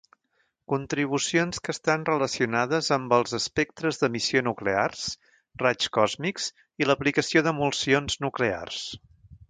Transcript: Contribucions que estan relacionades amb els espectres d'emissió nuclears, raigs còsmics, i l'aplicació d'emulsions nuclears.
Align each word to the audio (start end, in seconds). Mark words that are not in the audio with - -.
Contribucions 0.71 1.61
que 1.67 1.71
estan 1.73 2.05
relacionades 2.09 2.89
amb 2.97 3.13
els 3.19 3.37
espectres 3.39 4.01
d'emissió 4.03 4.43
nuclears, 4.49 5.05
raigs 5.65 5.93
còsmics, 5.99 6.49
i 6.85 6.89
l'aplicació 6.91 7.49
d'emulsions 7.51 8.23
nuclears. 8.27 8.85